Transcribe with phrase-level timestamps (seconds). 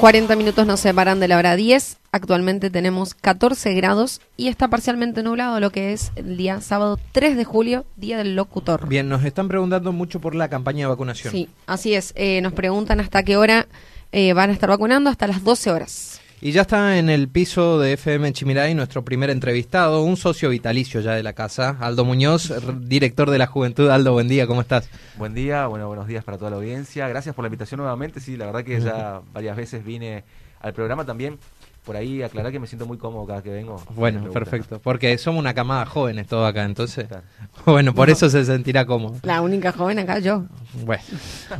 [0.00, 1.98] 40 minutos nos separan de la hora 10.
[2.10, 7.36] Actualmente tenemos 14 grados y está parcialmente nublado lo que es el día sábado 3
[7.36, 8.88] de julio, Día del Locutor.
[8.88, 11.32] Bien, nos están preguntando mucho por la campaña de vacunación.
[11.32, 12.14] Sí, así es.
[12.16, 13.66] Eh, nos preguntan hasta qué hora
[14.10, 16.19] eh, van a estar vacunando, hasta las 12 horas.
[16.42, 21.02] Y ya está en el piso de FM Chimiray nuestro primer entrevistado, un socio vitalicio
[21.02, 23.90] ya de la casa, Aldo Muñoz, director de la Juventud.
[23.90, 24.88] Aldo, buen día, ¿cómo estás?
[25.18, 27.06] Buen día, bueno, buenos días para toda la audiencia.
[27.08, 28.20] Gracias por la invitación nuevamente.
[28.20, 30.24] Sí, la verdad que ya varias veces vine
[30.60, 31.38] al programa también
[31.84, 33.82] por ahí aclarar que me siento muy cómodo cada que vengo.
[33.94, 34.80] Bueno, perfecto.
[34.80, 37.06] Porque somos una camada jóvenes todo acá, entonces.
[37.66, 39.16] Bueno, por eso se sentirá cómodo.
[39.22, 40.44] La única joven acá, yo.
[40.84, 41.02] Bueno,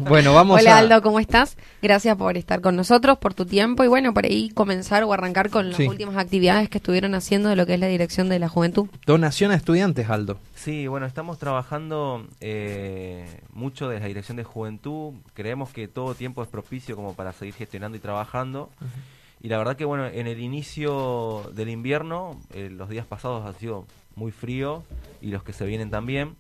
[0.09, 1.57] bueno vamos Hola Aldo, ¿cómo estás?
[1.83, 5.51] Gracias por estar con nosotros, por tu tiempo y bueno, por ahí comenzar o arrancar
[5.51, 8.49] con las últimas actividades que estuvieron haciendo de lo que es la dirección de la
[8.49, 8.89] juventud.
[9.05, 10.39] Donación a estudiantes, Aldo.
[10.55, 15.15] Sí, bueno, estamos trabajando eh, mucho desde la dirección de juventud.
[15.35, 18.71] Creemos que todo tiempo es propicio como para seguir gestionando y trabajando.
[19.43, 23.55] Y la verdad que bueno, en el inicio del invierno, eh, los días pasados han
[23.55, 24.85] sido muy fríos
[25.23, 26.37] y los que se vienen también.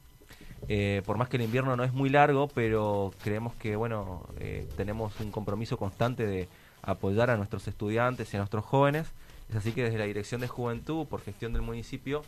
[0.68, 4.68] Eh, por más que el invierno no es muy largo, pero creemos que bueno, eh,
[4.76, 6.46] tenemos un compromiso constante de
[6.82, 9.06] apoyar a nuestros estudiantes y a nuestros jóvenes.
[9.48, 12.22] Es así que desde la Dirección de Juventud, por gestión del municipio,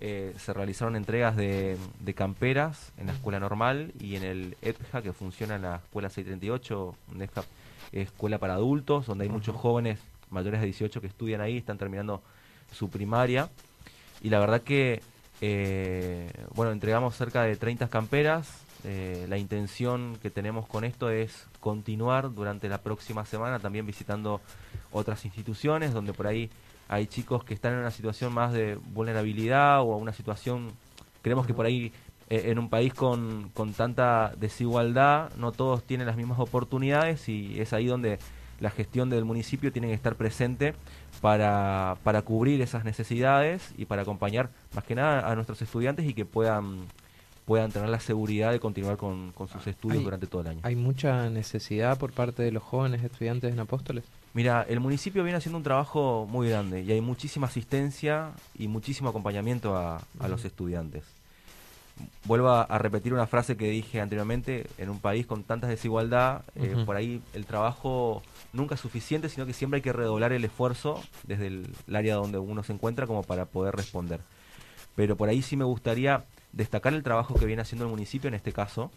[0.00, 1.76] se realizaron entregas de,
[2.14, 6.94] camperas en la escuela normal y en el EPJA, que funciona en la escuela 638,
[7.16, 7.26] una
[7.90, 9.98] escuela para adultos, donde hay muchos jóvenes
[10.30, 12.22] mayores de 18 que estudian ahí, están terminando
[12.72, 13.50] su primaria.
[14.20, 15.02] Y la verdad que,
[15.40, 18.62] eh, bueno, entregamos cerca de 30 camperas.
[18.84, 24.40] Eh, la intención que tenemos con esto es continuar durante la próxima semana también visitando
[24.92, 26.48] otras instituciones donde por ahí
[26.88, 30.70] hay chicos que están en una situación más de vulnerabilidad o una situación,
[31.22, 31.92] creemos que por ahí
[32.30, 37.60] eh, en un país con, con tanta desigualdad no todos tienen las mismas oportunidades y
[37.60, 38.18] es ahí donde
[38.60, 40.74] la gestión del municipio tiene que estar presente
[41.20, 46.14] para, para cubrir esas necesidades y para acompañar más que nada a nuestros estudiantes y
[46.14, 46.86] que puedan
[47.48, 50.60] puedan tener la seguridad de continuar con, sus estudios durante todo el año.
[50.64, 54.04] ¿Hay mucha necesidad por parte de los jóvenes estudiantes en Apóstoles?
[54.34, 59.08] Mira, el municipio viene haciendo un trabajo muy grande y hay muchísima asistencia y muchísimo
[59.08, 61.04] acompañamiento a, los estudiantes.
[62.24, 66.76] Vuelvo a, repetir una frase que dije anteriormente, en un país con tanta desigualdad, eh,
[66.84, 68.22] por ahí el trabajo
[68.52, 72.38] nunca es suficiente, sino que siempre hay que redoblar el esfuerzo desde el, área donde
[72.38, 74.20] uno se encuentra como para poder responder.
[74.94, 78.34] Pero por ahí sí me gustaría destacar el trabajo que viene haciendo el municipio en
[78.34, 78.90] este caso,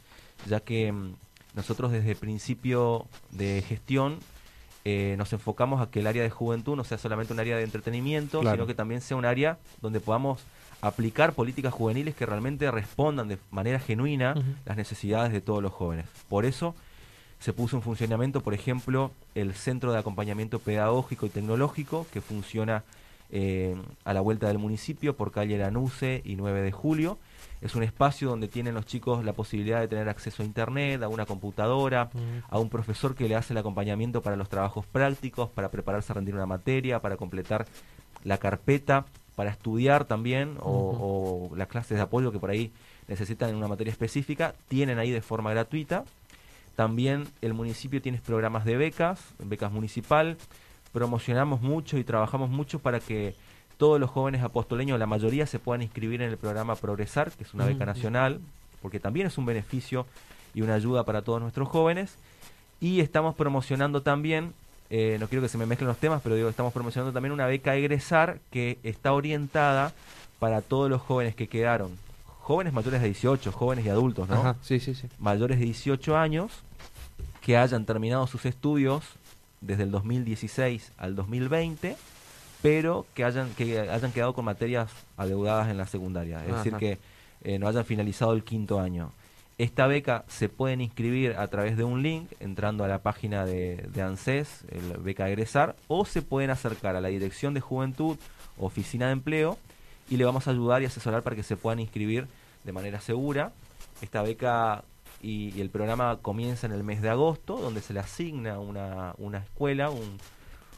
[0.48, 1.14] ya que mm,
[1.56, 4.20] nosotros desde el principio de gestión
[4.84, 7.64] eh, nos enfocamos a que el área de juventud no sea solamente un área de
[7.64, 10.42] entretenimiento, sino que también sea un área donde podamos
[10.82, 16.06] aplicar políticas juveniles que realmente respondan de manera genuina las necesidades de todos los jóvenes.
[16.28, 16.76] Por eso
[17.40, 22.84] se puso en funcionamiento, por ejemplo, el Centro de Acompañamiento Pedagógico y Tecnológico, que funciona
[23.32, 27.18] eh, a la vuelta del municipio por calle Lanuce y 9 de julio.
[27.62, 31.08] Es un espacio donde tienen los chicos la posibilidad de tener acceso a internet, a
[31.08, 32.10] una computadora,
[32.50, 36.16] a un profesor que le hace el acompañamiento para los trabajos prácticos, para prepararse a
[36.16, 37.68] rendir una materia, para completar
[38.24, 39.06] la carpeta,
[39.36, 42.72] para estudiar también, o, o las clases de apoyo que por ahí
[43.08, 46.06] necesitan en una materia específica, tienen ahí de forma gratuita
[46.76, 50.38] también el municipio tiene programas de becas, becas municipal.
[50.94, 53.36] Promocionamos mucho y trabajamos mucho para que
[53.78, 57.54] todos los jóvenes apostoleños, la mayoría, se puedan inscribir en el programa Progresar, que es
[57.54, 58.40] una beca nacional,
[58.82, 60.06] porque también es un beneficio
[60.54, 62.16] y una ayuda para todos nuestros jóvenes.
[62.80, 64.54] Y estamos promocionando también,
[64.94, 67.46] eh, no quiero que se me mezclen los temas, pero digo, estamos promocionando también una
[67.46, 69.94] beca egresar que está orientada
[70.38, 71.98] para todos los jóvenes que quedaron
[72.42, 74.58] jóvenes mayores de 18, jóvenes y adultos, ¿no?
[74.62, 75.08] sí, sí, sí.
[75.18, 76.52] Mayores de 18 años
[77.40, 79.06] que hayan terminado sus estudios
[79.62, 81.96] desde el 2016 al 2020,
[82.62, 87.00] pero que hayan, que hayan quedado con materias adeudadas en la secundaria, es decir, que
[87.44, 89.14] eh, no hayan finalizado el quinto año.
[89.58, 93.88] Esta beca se pueden inscribir a través de un link entrando a la página de,
[94.02, 98.18] ANSES, el beca egresar, o se pueden acercar a la Dirección de Juventud,
[98.58, 99.58] Oficina de Empleo,
[100.10, 102.28] y le vamos a ayudar y asesorar para que se puedan inscribir
[102.64, 103.52] de manera segura.
[104.02, 104.84] Esta beca
[105.22, 109.40] y, el programa comienza en el mes de agosto, donde se le asigna una, una
[109.40, 110.18] escuela, un,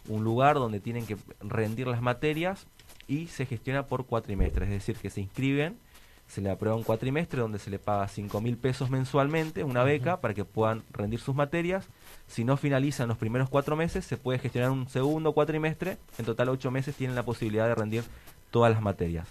[0.10, 2.68] un lugar donde tienen que rendir las materias
[3.08, 5.78] y se gestiona por cuatrimestres, es decir, que se inscriben,
[6.34, 10.20] se le aprueba un cuatrimestre donde se le paga cinco mil pesos mensualmente, una beca,
[10.20, 11.88] para que puedan rendir sus materias.
[12.26, 16.50] Si no finalizan los primeros cuatro meses, se puede gestionar un segundo cuatrimestre, en total
[16.50, 18.04] ocho meses tienen la posibilidad de rendir
[18.50, 19.28] todas las materias.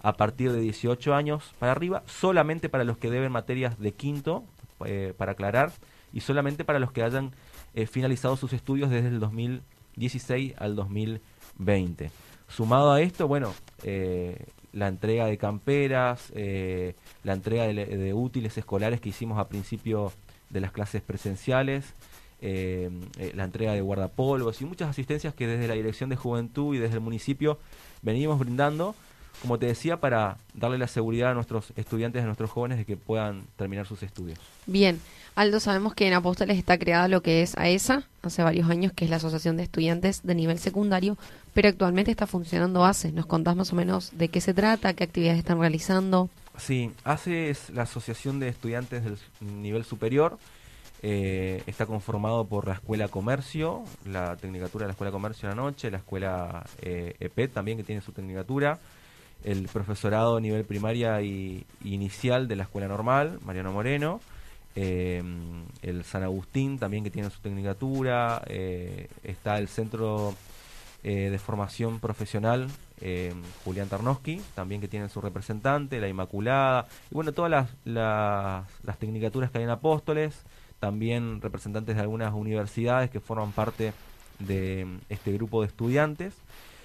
[0.00, 4.42] A partir de 18 años para arriba, solamente para los que deben materias de quinto,
[4.86, 5.72] eh, para aclarar,
[6.14, 7.32] y solamente para los que hayan
[7.74, 12.10] eh, finalizado sus estudios desde el 2016 al 2020.
[12.48, 13.52] Sumado a esto, bueno,
[13.82, 16.94] eh, la entrega de camperas, eh,
[17.24, 20.12] la entrega de, útiles escolares que hicimos a principio
[20.50, 21.94] de las clases presenciales,
[22.42, 22.90] eh,
[23.34, 26.96] la entrega de guardapolvos y muchas asistencias que desde la Dirección de Juventud y desde
[26.96, 27.58] el municipio
[28.02, 28.94] venimos brindando,
[29.42, 32.96] como te decía, para darle la seguridad a nuestros estudiantes, a nuestros jóvenes, de que
[32.96, 34.38] puedan terminar sus estudios.
[34.66, 35.00] Bien,
[35.34, 39.04] Aldo, sabemos que en Apóstoles está creada lo que es AESA, hace varios años, que
[39.04, 41.18] es la Asociación de Estudiantes de Nivel Secundario,
[41.54, 43.12] pero actualmente está funcionando ACE.
[43.12, 46.30] ¿Nos contás más o menos de qué se trata, qué actividades están realizando?
[46.58, 50.38] Sí, ACE es la Asociación de Estudiantes del Nivel Superior.
[51.02, 55.62] Eh, está conformado por la Escuela Comercio, la Tecnicatura de la Escuela Comercio de la
[55.62, 58.78] Noche, la Escuela eh, EPET también que tiene su Tecnicatura,
[59.44, 64.20] el profesorado a nivel primaria y inicial de la Escuela Normal, Mariano Moreno,
[64.78, 65.22] eh,
[65.80, 70.34] el San Agustín también que tiene su tecnicatura, eh, está el Centro
[71.02, 72.68] eh, de Formación Profesional
[73.64, 79.50] Julián Tarnowski, también que tiene su representante, la Inmaculada, y bueno, todas las, las, tecnicaturas
[79.50, 80.44] que hay en Apóstoles,
[80.80, 83.92] también representantes de algunas universidades que forman parte
[84.38, 86.34] de este grupo de estudiantes,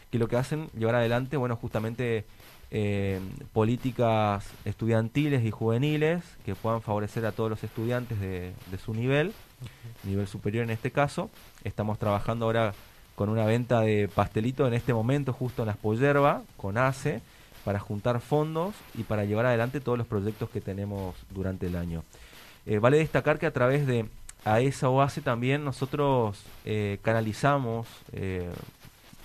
[0.10, 2.26] que lo que hacen llevar adelante, bueno, justamente
[2.74, 3.20] eh,
[3.52, 8.54] políticas estudiantiles y juveniles que puedan favorecer a todos los estudiantes de,
[8.84, 9.34] su nivel,
[10.06, 11.30] nivel superior en este caso.
[11.66, 12.74] Estamos trabajando ahora
[13.16, 17.22] con una venta de pastelito en este momento justo en las Pollerba con ACE
[17.66, 22.04] para juntar fondos y para llevar adelante todos los proyectos que tenemos durante el año.
[22.66, 24.06] Eh, vale destacar que a través de
[24.46, 27.88] AESA o ACE también nosotros eh, canalizamos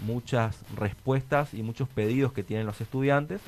[0.00, 3.40] muchas respuestas y muchos pedidos que tienen los estudiantes,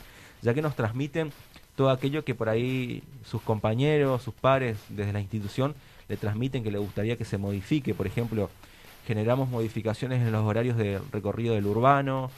[0.43, 1.33] ya que nos transmiten
[1.77, 5.75] todo aquello que por ahí sus compañeros, sus pares desde la institución
[6.09, 7.95] le transmiten que le gustaría que se modifique.
[7.95, 8.51] Por ejemplo,
[9.07, 12.31] generamos modificaciones en los horarios de recorrido del urbano,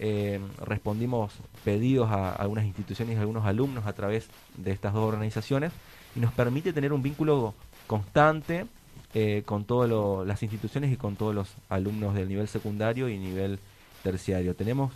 [0.00, 1.32] eh, respondimos
[1.64, 5.72] pedidos a algunas instituciones y a algunos alumnos a través de estas dos organizaciones
[6.14, 7.54] y nos permite tener un vínculo
[7.88, 8.66] constante
[9.14, 13.58] eh, con todas las instituciones y con todos los alumnos del nivel secundario y nivel
[14.02, 14.54] terciario.
[14.54, 14.92] Tenemos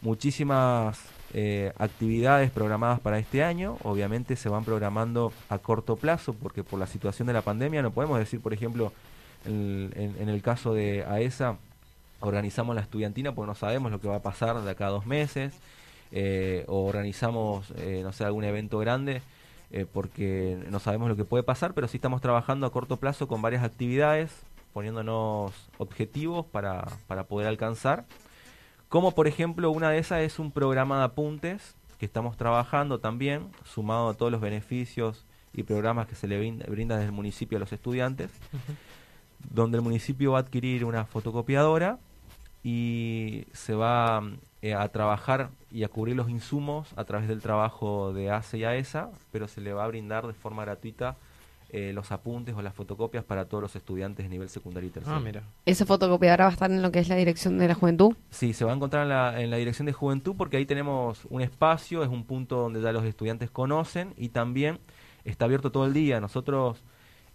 [0.00, 1.00] muchísimas
[1.34, 6.78] eh, actividades programadas para este año, obviamente se van programando a corto plazo porque por
[6.78, 8.92] la situación de la pandemia no podemos decir, por ejemplo,
[9.44, 11.56] en, el caso de AESA,
[12.20, 15.04] organizamos la estudiantina porque no sabemos lo que va a pasar de acá a dos
[15.06, 15.52] meses,
[16.12, 17.72] eh, o organizamos,
[18.02, 19.20] no sé, algún evento grande
[19.70, 23.28] eh, porque no sabemos lo que puede pasar, pero sí estamos trabajando a corto plazo
[23.28, 24.32] con varias actividades,
[24.72, 28.04] poniéndonos objetivos para, para poder alcanzar.
[28.88, 33.50] Como por ejemplo una de esas es un programa de apuntes que estamos trabajando también,
[33.64, 37.60] sumado a todos los beneficios y programas que se le brinda, desde el municipio a
[37.60, 38.30] los estudiantes,
[39.50, 41.98] donde el municipio va a adquirir una fotocopiadora
[42.62, 44.22] y se va
[44.62, 48.64] eh, a trabajar y a cubrir los insumos a través del trabajo de ACE y
[48.64, 51.16] AESA, pero se le va a brindar de forma gratuita
[51.70, 55.16] eh, los apuntes o las fotocopias para todos los estudiantes de nivel secundario y tercero.
[55.16, 55.42] Ah, mira.
[55.66, 58.16] ¿Esa fotocopiadora va a estar en lo que es la dirección de la juventud?
[58.30, 61.26] Sí, se va a encontrar en la, en la dirección de juventud porque ahí tenemos
[61.28, 64.78] un espacio, es un punto donde ya los estudiantes conocen y también
[65.24, 66.20] está abierto todo el día.
[66.20, 66.82] Nosotros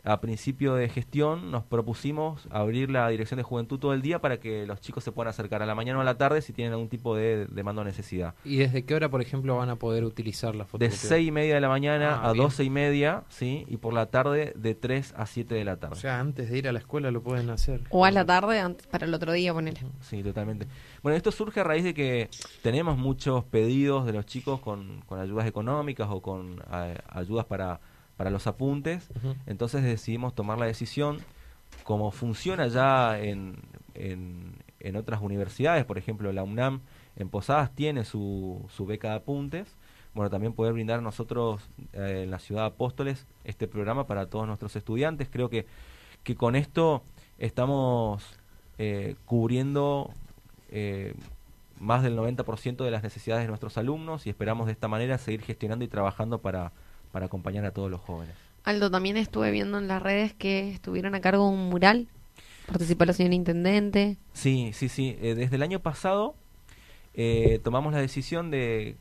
[0.03, 4.37] a principio de gestión nos propusimos abrir la dirección de juventud todo el día para
[4.37, 6.73] que los chicos se puedan acercar a la mañana o a la tarde si tienen
[6.73, 8.35] algún tipo de demanda o necesidad.
[8.43, 10.89] ¿Y desde qué hora, por ejemplo, van a poder utilizar la fotocopia?
[10.89, 13.65] De seis y media de la mañana ah, a doce y media, ¿sí?
[13.69, 15.95] Y por la tarde de 3 a 7 de la tarde.
[15.95, 17.81] O sea, antes de ir a la escuela lo pueden hacer.
[17.89, 19.77] O a la tarde para el otro día, poner.
[20.01, 20.67] Sí, totalmente.
[21.01, 22.29] Bueno, esto surge a raíz de que
[22.61, 27.79] tenemos muchos pedidos de los chicos con, con ayudas económicas o con eh, ayudas para
[28.17, 29.09] para los apuntes.
[29.45, 31.17] Entonces decidimos tomar la decisión,
[31.83, 33.57] como funciona ya en,
[33.95, 36.81] en, otras universidades, por ejemplo la UNAM
[37.15, 39.75] en Posadas tiene su, su beca de apuntes,
[40.13, 41.61] bueno, también poder brindar nosotros
[41.93, 45.27] eh, en la ciudad de Apóstoles este programa para todos nuestros estudiantes.
[45.31, 45.65] Creo que,
[46.23, 47.03] que con esto
[47.39, 48.39] estamos
[48.77, 50.11] eh, cubriendo
[50.69, 51.15] eh,
[51.79, 55.41] más del 90% de las necesidades de nuestros alumnos y esperamos de esta manera seguir
[55.41, 56.71] gestionando y trabajando para,
[57.13, 58.35] para acompañar a todos los jóvenes.
[58.65, 62.07] Aldo, también estuve viendo en las redes que estuvieron a cargo de un mural.
[62.65, 64.17] Participó la señora Intendente.
[64.33, 65.15] Sí, sí, sí.
[65.21, 66.33] Eh, desde el año pasado
[67.13, 68.97] eh, tomamos la decisión de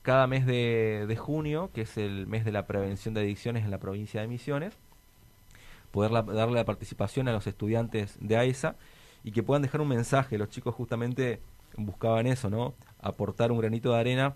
[0.00, 3.78] cada mes de, junio, que es el mes de la prevención de adicciones en la
[3.78, 4.74] provincia de Misiones,
[5.90, 8.76] poder darle la participación a los estudiantes de AESA
[9.24, 10.38] y que puedan dejar un mensaje.
[10.38, 11.40] Los chicos justamente
[11.76, 12.74] buscaban eso, ¿no?
[12.98, 14.34] Aportar un granito de arena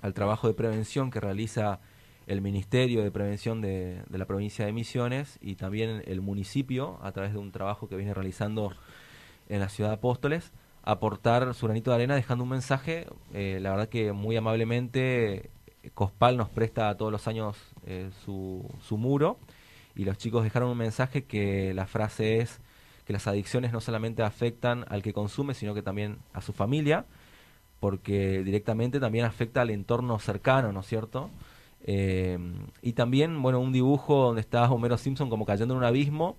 [0.00, 1.80] al trabajo de prevención que realiza
[2.26, 7.32] el Ministerio de Prevención de, la provincia de Misiones y también el municipio, a través
[7.32, 8.72] de un trabajo que viene realizando
[9.48, 13.06] en la ciudad de Apóstoles, aportar su granito de arena dejando un mensaje.
[13.34, 15.50] Eh, la verdad que muy amablemente
[15.94, 19.38] Cospal nos presta todos los años eh, su, su muro
[19.94, 22.60] y los chicos dejaron un mensaje que la frase es
[23.04, 27.06] que las adicciones no solamente afectan al que consume, sino que también a su familia,
[27.80, 31.30] porque directamente también afecta al entorno cercano, ¿no es cierto?
[31.84, 32.38] Eh,
[32.82, 36.36] y también, bueno, un dibujo donde está Homero Simpson como cayendo en un abismo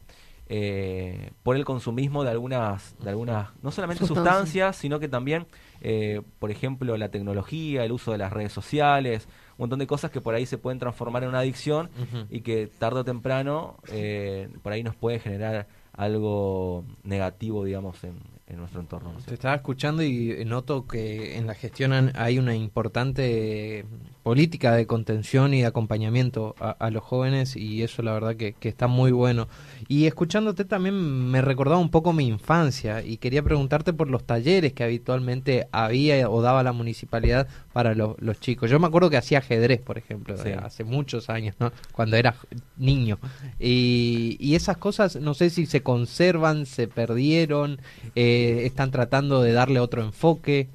[0.54, 5.48] eh, por el consumismo de algunas, de algunas no solamente sustancias, sino que también,
[5.80, 10.12] eh, por ejemplo, la tecnología, el uso de las redes sociales, un montón de cosas
[10.12, 11.90] que por ahí se pueden transformar en una adicción
[12.30, 18.18] y que tarde o temprano eh, por ahí nos puede generar algo negativo, digamos, en,
[18.48, 19.14] en nuestro entorno.
[19.26, 23.86] Te estaba escuchando y noto que en la gestión hay una importante
[24.24, 28.88] política de contención y de acompañamiento a, los jóvenes y eso la verdad que, está
[28.88, 29.48] muy bueno.
[29.88, 34.74] Y escuchándote también me recordaba un poco mi infancia y quería preguntarte por los talleres
[34.74, 38.70] que habitualmente había o daba la municipalidad para los chicos.
[38.70, 41.72] Yo me acuerdo que hacía ajedrez, por ejemplo, hace muchos años, ¿no?
[41.92, 42.36] cuando era
[42.78, 43.18] niño.
[43.60, 47.80] Y, y, esas cosas no sé si se conservan, se perdieron.
[48.16, 50.70] Eh, están tratando de darle otro enfoque.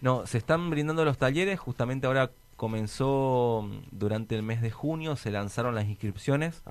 [0.00, 2.30] No, se están brindando los talleres, justamente ahora
[2.62, 6.62] comenzó mm, durante el mes de junio, se lanzaron las inscripciones.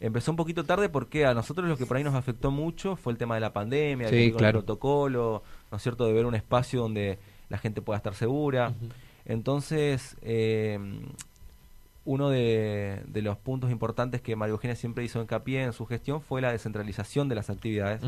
[0.00, 3.12] Empezó un poquito tarde porque a nosotros lo que por ahí nos afectó mucho fue
[3.12, 7.18] el tema de la pandemia, el protocolo, ¿no es cierto?, de ver un espacio donde
[7.50, 8.72] la gente pueda estar segura.
[9.26, 10.78] Entonces, eh,
[12.06, 16.40] uno de, los puntos importantes que María Eugenia siempre hizo hincapié en su gestión fue
[16.40, 18.00] la descentralización de las actividades.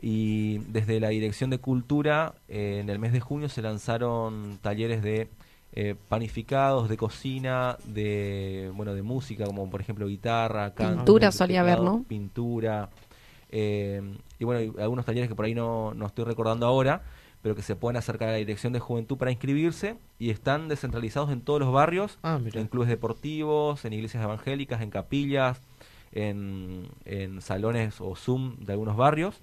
[0.00, 5.02] Y desde la Dirección de Cultura, eh, en el mes de junio se lanzaron talleres
[5.02, 5.28] de
[5.76, 10.98] eh, panificados, de cocina, de bueno de música, como por ejemplo guitarra, canto.
[10.98, 12.04] Pintura solía haber, ¿no?
[12.06, 12.90] Pintura.
[13.50, 17.02] Eh, y bueno, algunos talleres que por ahí no, no estoy recordando ahora,
[17.42, 21.30] pero que se pueden acercar a la Dirección de Juventud para inscribirse y están descentralizados
[21.32, 25.60] en todos los barrios, ah, en clubes deportivos, en iglesias evangélicas, en capillas,
[26.12, 29.42] en, en salones o Zoom de algunos barrios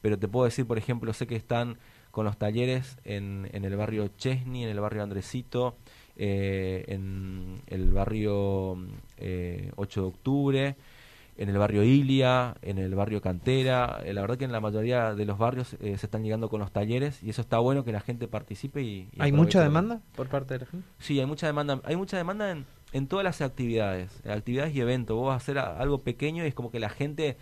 [0.00, 1.76] pero te puedo decir, por ejemplo, sé que están
[2.10, 5.76] con los talleres en, en el barrio Chesney, en el barrio Andresito,
[6.16, 8.76] eh, en el barrio
[9.16, 10.76] eh, 8 de octubre,
[11.40, 14.02] en el barrio Ilia, en el barrio Cantera.
[14.04, 16.60] Eh, la verdad que en la mayoría de los barrios eh, se están llegando con
[16.60, 18.82] los talleres y eso está bueno que la gente participe.
[18.82, 20.86] y, ¿Hay mucha demanda por parte de la gente?
[20.98, 21.80] Sí, hay mucha demanda.
[21.84, 25.16] Hay mucha demanda en, en todas las actividades, actividades y eventos.
[25.16, 27.38] Vos vas a hacer algo pequeño y es como que la gente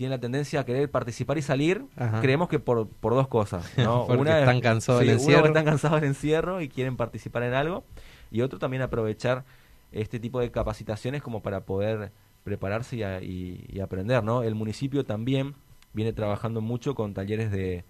[0.00, 1.84] tiene la tendencia a querer participar y salir,
[2.22, 3.70] creemos que por, por dos cosas.
[3.76, 4.06] ¿no?
[4.06, 5.44] una están cansados del encierro.
[5.48, 7.84] están cansados del encierro y quieren participar en algo.
[8.30, 9.44] Y otro también aprovechar
[9.92, 12.12] este tipo de capacitaciones como para poder
[12.44, 14.24] prepararse y, aprender.
[14.24, 14.42] ¿no?
[14.42, 15.54] El municipio también
[15.92, 17.84] viene trabajando mucho con talleres de,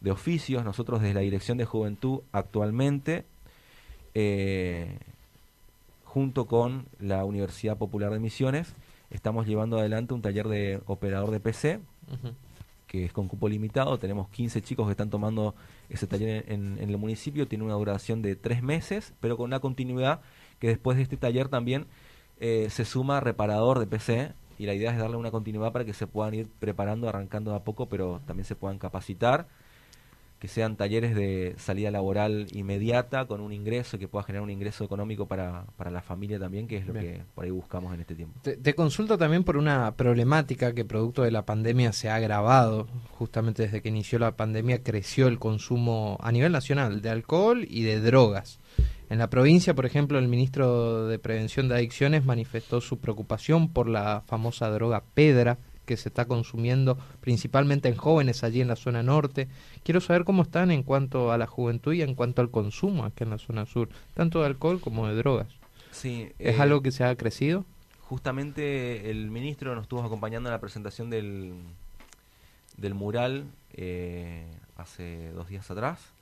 [0.00, 0.64] de oficios.
[0.64, 3.24] Nosotros desde la Dirección de Juventud actualmente,
[4.14, 5.00] eh,
[6.04, 8.72] junto con la Universidad Popular de Misiones,
[9.10, 11.80] estamos llevando adelante un taller de operador de PC,
[12.86, 13.98] que es con cupo limitado.
[13.98, 15.54] Tenemos 15 chicos que están tomando
[15.88, 17.46] ese taller en, el municipio.
[17.46, 20.20] Tiene una duración de tres meses, pero con una continuidad
[20.58, 21.86] que después de este taller también
[22.40, 24.32] eh, se suma reparador de PC.
[24.58, 27.62] Y la idea es darle una continuidad para que se puedan ir preparando, arrancando a
[27.62, 29.48] poco, pero también se puedan capacitar
[30.38, 34.84] que sean talleres de salida laboral inmediata con un ingreso que pueda generar un ingreso
[34.84, 38.14] económico para, para la familia también, que es lo que por ahí buscamos en este
[38.14, 38.38] tiempo.
[38.42, 42.86] Te, consulto también por una problemática que producto de la pandemia se ha agravado,
[43.18, 47.82] justamente desde que inició la pandemia creció el consumo a nivel nacional de alcohol y
[47.82, 48.58] de drogas.
[49.08, 53.88] En la provincia, por ejemplo, el ministro de Prevención de Adicciones manifestó su preocupación por
[53.88, 59.02] la famosa droga Pedra, que se está consumiendo principalmente en jóvenes allí en la zona
[59.02, 59.48] norte.
[59.82, 63.24] Quiero saber cómo están en cuanto a la juventud y en cuanto al consumo aquí
[63.24, 65.48] en la zona sur, tanto de alcohol como de drogas.
[65.90, 67.64] Sí, ¿Es eh, algo que se ha crecido?
[68.00, 71.54] Justamente el ministro nos estuvo acompañando en la presentación del,
[72.76, 74.44] del mural eh,
[74.76, 76.12] hace dos días atrás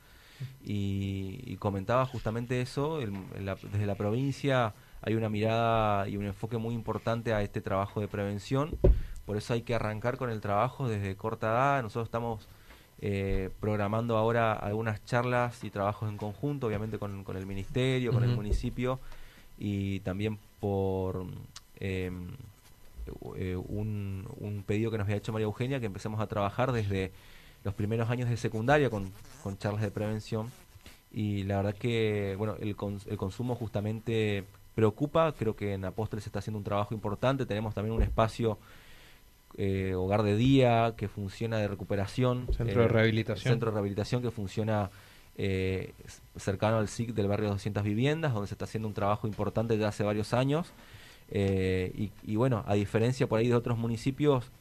[0.63, 7.33] y, comentaba justamente eso, desde la provincia hay una mirada y un enfoque muy importante
[7.33, 8.77] a este trabajo de prevención
[9.27, 11.83] por eso hay que arrancar con el trabajo desde corta edad.
[11.83, 12.49] Nosotros estamos
[13.01, 18.35] eh, programando ahora algunas charlas y trabajos en conjunto, obviamente con, el ministerio, con el
[18.35, 19.01] municipio
[19.59, 21.27] y también por
[21.81, 22.29] em,
[23.37, 27.13] eh, un, un, pedido que nos había hecho María Eugenia, que empecemos a trabajar desde
[27.63, 29.13] los primeros años de secundaria con,
[29.59, 30.51] charlas de prevención.
[31.13, 32.77] Y la verdad que bueno el,
[33.07, 37.75] el consumo justamente preocupa, creo que en Apóstoles se está haciendo un trabajo importante, tenemos
[37.75, 38.59] también un espacio
[39.57, 42.47] eh, hogar de día que funciona de recuperación.
[42.57, 43.53] Centro de eh, rehabilitación.
[43.53, 44.91] Centro de rehabilitación que funciona
[45.37, 45.93] eh,
[46.37, 49.89] cercano al SIC del barrio 200 viviendas, donde se está haciendo un trabajo importante ya
[49.89, 50.73] hace varios años.
[51.33, 54.53] Y, y, bueno, a diferencia por ahí de otros municipios,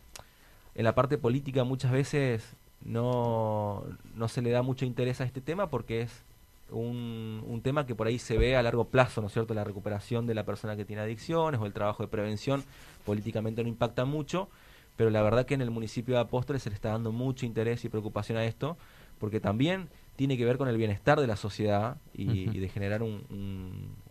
[0.75, 3.83] en la parte política muchas veces no,
[4.15, 6.23] no se le da mucho interés a este tema porque es
[6.71, 9.53] un, un, tema que por ahí se ve a largo plazo, ¿no es cierto?
[9.53, 12.63] La recuperación de la persona que tiene adicciones o el trabajo de prevención
[13.05, 14.49] políticamente no impacta mucho,
[14.95, 17.83] pero la verdad que en el municipio de Apóstoles se le está dando mucho interés
[17.85, 18.77] y preocupación a esto,
[19.19, 23.23] porque también tiene que ver con el bienestar de la sociedad y, de generar un,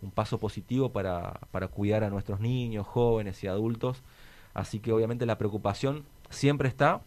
[0.00, 4.02] un, paso positivo para, para cuidar a nuestros niños, jóvenes y adultos.
[4.52, 7.02] Así que obviamente la preocupación siempre está,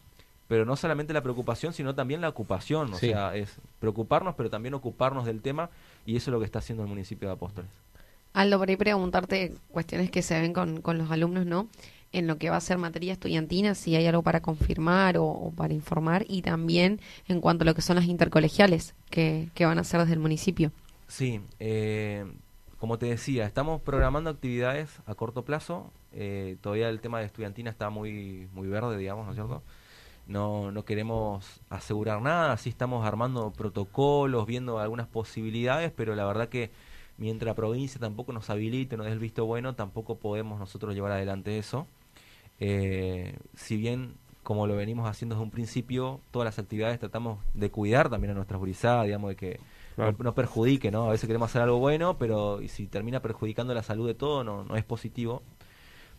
[0.47, 2.93] pero no solamente la preocupación, sino también la ocupación.
[2.93, 5.69] O sea, es preocuparnos, pero también ocuparnos del tema,
[6.05, 7.71] y eso es lo que está haciendo el municipio de Apóstoles.
[8.33, 11.67] Aldo, por ahí preguntarte cuestiones que se ven con, con los alumnos, ¿no?
[12.15, 15.73] En lo que va a ser materia estudiantina, si hay algo para confirmar o, para
[15.73, 19.81] informar, y también en cuanto a lo que son las intercolegiales que, que van a
[19.81, 20.71] hacer desde el municipio.
[21.07, 22.25] Sí, eh,
[22.79, 25.91] como te decía, estamos programando actividades a corto plazo.
[26.13, 29.61] Eh, todavía el tema de estudiantina está muy, muy verde, digamos, ¿no es cierto?
[30.25, 36.47] No, no queremos asegurar nada, sí estamos armando protocolos, viendo algunas posibilidades, pero la verdad
[36.47, 36.71] que
[37.17, 41.11] mientras la provincia tampoco nos habilite, nos dé el visto bueno, tampoco podemos nosotros llevar
[41.11, 41.87] adelante eso.
[42.59, 47.69] Eh, si bien, como lo venimos haciendo desde un principio, todas las actividades tratamos de
[47.71, 49.59] cuidar también a nuestras brisadas, digamos, de que
[49.97, 51.07] no, perjudique, ¿no?
[51.07, 54.63] A veces queremos hacer algo bueno, pero si termina perjudicando la salud de todo, no,
[54.63, 55.41] no es positivo.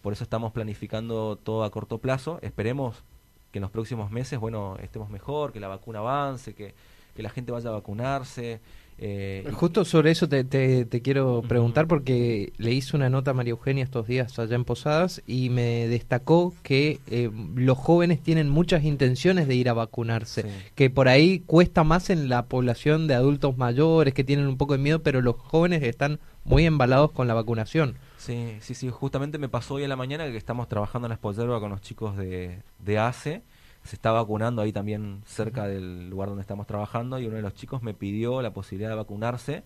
[0.03, 2.39] Por eso estamos planificando todo a corto plazo.
[2.43, 3.05] Esperemos
[3.51, 6.75] que en los próximos meses, bueno, estemos mejor, que la vacuna avance, que,
[7.17, 8.61] que la gente vaya a vacunarse.
[8.99, 13.51] Eh, Justo sobre eso te, te, quiero preguntar porque le hice una nota a María
[13.51, 18.85] Eugenia estos días allá en Posadas y me destacó que eh, los jóvenes tienen muchas
[18.85, 23.59] intenciones de ir a vacunarse, que por ahí cuesta más en la población de adultos
[23.59, 27.35] mayores que tienen un poco de miedo, pero los jóvenes están muy embalados con la
[27.35, 27.99] vacunación.
[28.17, 31.15] Sí, sí, sí, justamente me pasó hoy en la mañana que estamos trabajando en la
[31.17, 33.43] Espollerba con los chicos de, de ACE
[33.87, 37.55] se está vacunando ahí también cerca del lugar donde estamos trabajando y uno de los
[37.55, 39.63] chicos me pidió la posibilidad de vacunarse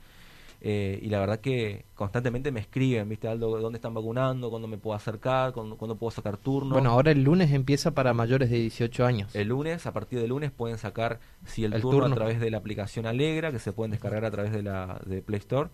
[0.63, 3.59] eh, y la verdad que constantemente me escriben, ¿viste, Aldo?
[3.61, 4.51] ¿Dónde están vacunando?
[4.51, 5.53] ¿Cuándo me puedo acercar?
[5.53, 6.75] ¿Cuándo, puedo sacar turno?
[6.75, 9.35] Bueno, ahora el lunes empieza para mayores de 18 años.
[9.35, 12.59] El lunes, a partir del lunes, pueden sacar, si el, turno, a través de la
[12.59, 15.71] aplicación Alegra, que se pueden descargar a través de la de Play Store,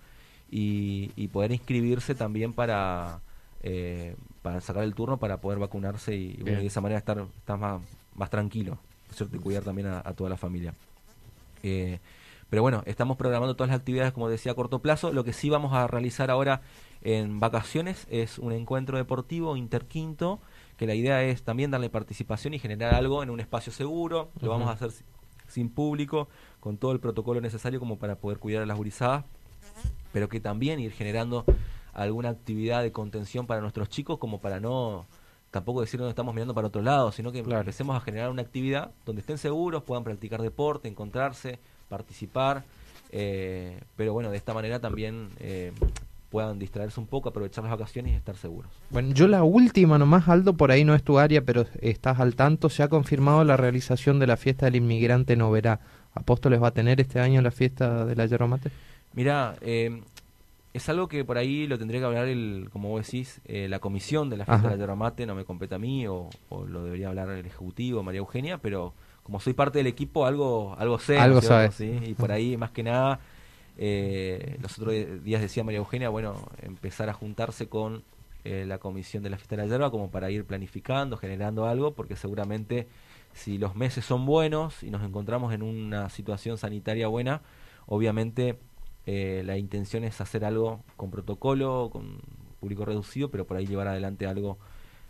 [0.49, 3.21] y, y poder inscribirse también para,
[3.65, 7.83] eh, para sacar el turno para poder vacunarse y, de esa manera estar, estar más,
[8.17, 8.79] más tranquilo,
[9.13, 9.37] ¿cierto?
[9.37, 10.75] Y cuidar también a, toda la familia.
[11.63, 11.99] Eh,
[12.49, 15.13] pero bueno, estamos programando todas las actividades, como decía, a corto plazo.
[15.13, 16.63] Lo que sí vamos a realizar ahora
[17.03, 20.41] en vacaciones es un encuentro deportivo interquinto,
[20.77, 24.31] que la idea es también darle participación y generar algo en un espacio seguro.
[24.41, 24.91] Lo vamos a hacer
[25.49, 26.29] sin público,
[26.61, 29.25] con todo el protocolo necesario como para poder cuidar a las gurizadas,
[30.13, 31.45] pero que también ir generando
[31.93, 35.07] alguna actividad de contención para nuestros chicos como para no
[35.57, 38.91] tampoco decir no estamos mirando para otro lado, sino que empecemos a generar una actividad
[39.07, 42.63] donde estén seguros, puedan practicar deporte, encontrarse, participar,
[43.11, 45.73] eh, pero bueno, de esta manera también eh,
[46.29, 48.71] puedan distraerse un poco, aprovechar las vacaciones y estar seguros.
[48.91, 52.35] Bueno, yo la última nomás, Aldo, por ahí no es tu área, pero estás al
[52.35, 55.81] tanto, se ha confirmado la realización de la fiesta del inmigrante Noverá.
[56.13, 58.71] ¿Apóstoles va a tener este año la fiesta de la Yeromate?
[59.15, 60.03] Mira, eh,
[60.77, 63.79] es algo que por ahí lo tendría que hablar, el, como vos decís, eh, la
[63.79, 67.09] comisión de la fiesta de la Mate, no me compete a mí, o, lo debería
[67.09, 71.19] hablar el Ejecutivo, María Eugenia, pero como soy parte del equipo, algo, algo sé.
[71.19, 71.75] Algo sabes.
[71.75, 71.99] ¿sí?
[72.07, 73.21] Y por ahí, más que nada,
[73.79, 78.05] eh, los otros días decía María Eugenia, bueno, empezar a juntarse con
[78.45, 81.95] eh, la comisión de la fiesta de la yerba como para ir planificando, generando algo,
[81.95, 82.87] porque seguramente
[83.33, 87.43] si los meses son buenos y nos encontramos en una situación sanitaria buena,
[87.87, 88.59] obviamente
[89.07, 92.21] eh, la intención es hacer algo con protocolo, con
[92.61, 94.59] público reducido, pero por ahí llevar adelante algo,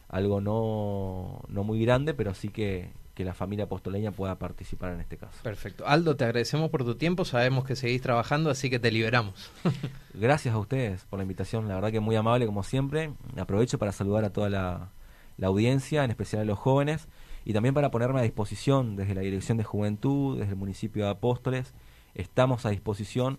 [0.08, 5.00] algo no, no muy grande, pero sí que, que la familia apostoleña pueda participar en
[5.00, 5.42] este caso.
[5.42, 5.86] Perfecto.
[5.86, 9.50] Aldo, te agradecemos por tu tiempo, sabemos que seguís trabajando, así que te liberamos.
[10.14, 13.14] Gracias a ustedes por la invitación, la verdad que muy amable como siempre.
[13.38, 14.90] Aprovecho para saludar a toda la,
[15.38, 17.08] la audiencia, en especial a los jóvenes,
[17.46, 21.10] y también para ponerme a disposición desde la Dirección de Juventud, desde el municipio de
[21.12, 21.72] Apóstoles.
[22.14, 23.38] Estamos a disposición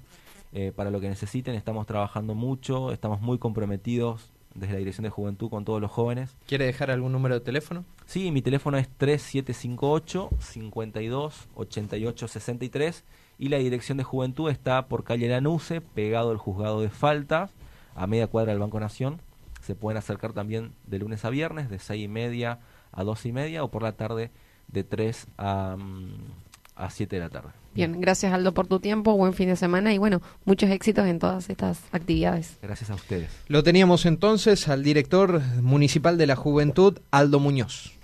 [0.59, 1.53] eh, para lo que necesiten.
[1.53, 6.35] Estamos trabajando mucho, estamos muy comprometidos desde la Dirección de Juventud con todos los jóvenes.
[6.47, 7.85] ¿Quiere dejar algún número de teléfono?
[8.07, 13.03] Sí, mi teléfono es 3758 52 88 63
[13.37, 17.51] y la Dirección de Juventud está por calle Lanuse, pegado al juzgado de falta,
[17.93, 19.21] a media cuadra del Banco Nación.
[19.61, 23.31] Se pueden acercar también de lunes a viernes, de seis y media a dos y
[23.31, 24.31] media, o por la tarde
[24.69, 26.46] de 3 a, mm,
[26.77, 27.49] a 7 de la tarde.
[27.73, 31.19] Bien, gracias Aldo por tu tiempo, buen fin de semana y bueno, muchos éxitos en
[31.19, 32.57] todas estas actividades.
[32.61, 33.29] Gracias a ustedes.
[33.47, 37.96] Lo teníamos entonces al director municipal de la Juventud, Aldo Muñoz.